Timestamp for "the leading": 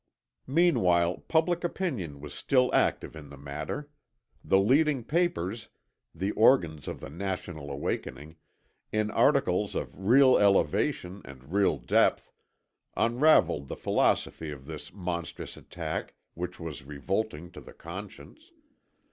4.43-5.03